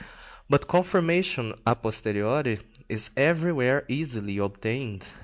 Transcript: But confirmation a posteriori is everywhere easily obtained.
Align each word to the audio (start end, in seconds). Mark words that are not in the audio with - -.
But 0.49 0.67
confirmation 0.67 1.53
a 1.63 1.75
posteriori 1.75 2.59
is 2.89 3.11
everywhere 3.15 3.85
easily 3.87 4.39
obtained. 4.39 5.05